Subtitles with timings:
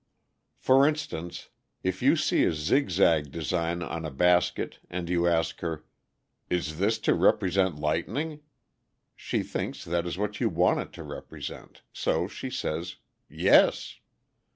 [0.57, 1.49] For instance,
[1.83, 5.85] if you see a zigzag design on a basket and you ask her,
[6.49, 8.41] "Is this to represent lightning?"
[9.15, 12.95] she thinks that is what you want it to represent, so she says,
[13.29, 13.99] "Yes!"